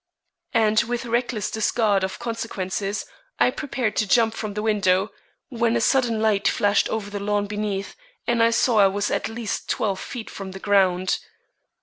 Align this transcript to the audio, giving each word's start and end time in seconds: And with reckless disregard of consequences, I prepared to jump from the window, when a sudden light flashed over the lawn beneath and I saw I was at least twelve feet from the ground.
And 0.55 0.81
with 0.85 1.05
reckless 1.05 1.51
disregard 1.51 2.03
of 2.03 2.17
consequences, 2.17 3.05
I 3.39 3.51
prepared 3.51 3.95
to 3.97 4.07
jump 4.07 4.33
from 4.33 4.55
the 4.55 4.63
window, 4.63 5.11
when 5.49 5.75
a 5.75 5.79
sudden 5.79 6.19
light 6.19 6.47
flashed 6.47 6.89
over 6.89 7.11
the 7.11 7.19
lawn 7.19 7.45
beneath 7.45 7.95
and 8.25 8.41
I 8.41 8.49
saw 8.49 8.79
I 8.79 8.87
was 8.87 9.11
at 9.11 9.29
least 9.29 9.69
twelve 9.69 9.99
feet 9.99 10.31
from 10.31 10.53
the 10.53 10.59
ground. 10.59 11.19